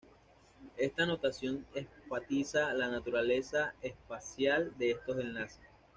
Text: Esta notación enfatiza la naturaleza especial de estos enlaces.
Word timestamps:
Esta 0.77 1.05
notación 1.05 1.63
enfatiza 1.75 2.73
la 2.73 2.87
naturaleza 2.87 3.75
especial 3.83 4.75
de 4.79 4.89
estos 4.89 5.19
enlaces. 5.19 5.61